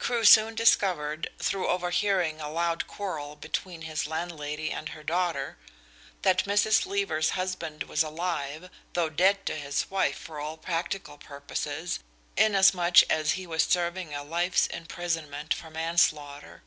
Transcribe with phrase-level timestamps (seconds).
[0.00, 5.56] Crewe soon discovered, through overhearing a loud quarrel between his landlady and her daughter,
[6.22, 6.84] that Mrs.
[6.84, 12.00] Leaver's husband was alive, though dead to his wife for all practical purposes,
[12.36, 16.64] inasmuch as he was serving a life's imprisonment for manslaughter.